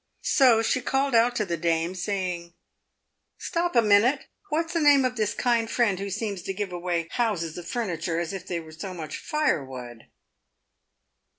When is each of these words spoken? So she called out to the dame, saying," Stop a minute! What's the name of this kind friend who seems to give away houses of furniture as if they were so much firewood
So 0.23 0.63
she 0.63 0.81
called 0.81 1.13
out 1.13 1.35
to 1.35 1.45
the 1.45 1.57
dame, 1.57 1.93
saying," 1.93 2.55
Stop 3.49 3.75
a 3.75 3.83
minute! 3.83 4.25
What's 4.49 4.73
the 4.73 4.79
name 4.79 5.05
of 5.05 5.15
this 5.15 5.35
kind 5.35 5.69
friend 5.69 5.99
who 5.99 6.09
seems 6.09 6.41
to 6.41 6.55
give 6.55 6.71
away 6.71 7.07
houses 7.11 7.55
of 7.55 7.67
furniture 7.67 8.19
as 8.19 8.33
if 8.33 8.47
they 8.47 8.59
were 8.59 8.71
so 8.71 8.95
much 8.95 9.17
firewood 9.17 10.07